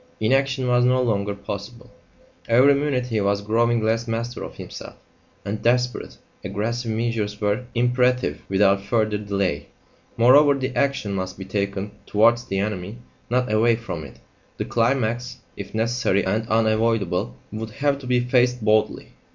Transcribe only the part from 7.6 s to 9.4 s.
imperative without further